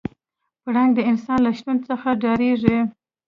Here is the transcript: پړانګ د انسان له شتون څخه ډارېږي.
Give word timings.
پړانګ 0.63 0.91
د 0.95 0.99
انسان 1.09 1.39
له 1.45 1.51
شتون 1.57 1.77
څخه 1.87 2.07
ډارېږي. 2.21 2.79